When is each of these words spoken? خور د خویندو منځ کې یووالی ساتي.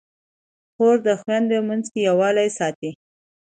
خور 0.73 0.95
د 1.07 1.07
خویندو 1.21 1.57
منځ 1.67 1.85
کې 1.93 1.99
یووالی 2.07 2.49
ساتي. 2.57 2.91